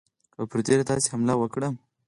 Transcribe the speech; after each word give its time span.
او 0.37 0.43
پر 0.51 0.59
دیر 0.65 0.79
یې 0.81 0.85
داسې 0.89 1.07
حمله 1.13 1.33
وکړه. 1.37 1.67